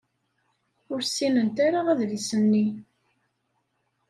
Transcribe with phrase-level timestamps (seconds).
[0.91, 2.65] Ur ssinent ara adlis-nni.